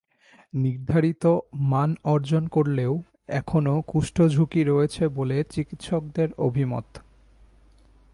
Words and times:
নির্ধারিত 0.53 1.23
মান 1.53 1.95
অর্জন 2.03 2.47
করলেও 2.47 3.01
এখনো 3.27 3.73
কুষ্ঠ 3.87 4.21
ঝুঁকি 4.21 4.63
রয়েছে 4.63 5.07
বলে 5.07 5.43
চিকিৎসকদের 5.49 6.29
অভিমত। 6.37 6.85